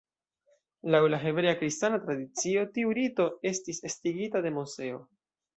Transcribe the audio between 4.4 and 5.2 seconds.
de Moseo.